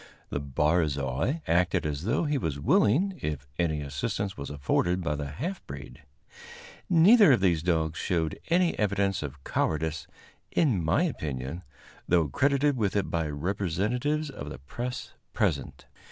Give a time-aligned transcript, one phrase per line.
[0.31, 5.27] The barzoi acted as though he was willing if any assistance was afforded by the
[5.27, 6.01] half breed.
[6.89, 10.07] Neither of these dogs showed any evidence of cowardice,
[10.51, 11.61] in my opinion,
[12.07, 15.85] though credited with it by representatives of the press present.